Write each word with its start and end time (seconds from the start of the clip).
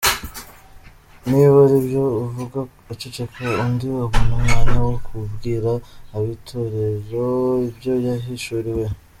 Niba 1.29 1.57
ari 1.65 1.75
ibyo, 1.81 2.01
uvuga 2.25 2.59
aceceke, 2.91 3.41
undi 3.63 3.85
abone 4.03 4.31
umwanya 4.39 4.77
wo 4.87 4.95
kubwira 5.05 5.71
ab’Itorero 6.15 7.27
ibyo 7.69 7.93
yahishuriwe. 8.07 8.85